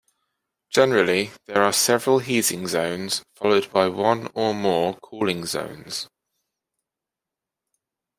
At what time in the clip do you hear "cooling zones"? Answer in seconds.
4.99-6.09